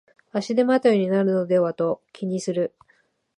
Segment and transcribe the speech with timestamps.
[0.33, 2.73] 足手まといになるのではと気にする